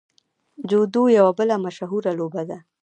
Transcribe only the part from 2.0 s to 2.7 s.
لوبه ده.